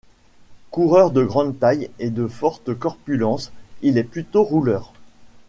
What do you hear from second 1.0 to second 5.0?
de grande taille et de forte corpulence, il est plutôt rouleur.